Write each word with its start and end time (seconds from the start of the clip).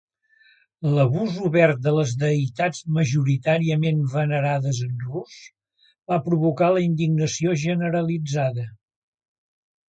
L'abús 0.91 1.33
obert 1.49 1.83
de 1.87 1.91
les 1.97 2.13
deïtats 2.23 2.79
majoritàriament 2.95 3.99
venerades 4.13 4.79
en 4.87 4.97
Rus 5.11 5.37
va 6.13 6.19
provocar 6.31 6.71
la 6.79 6.83
indignació 6.87 7.55
generalitzada. 7.67 8.67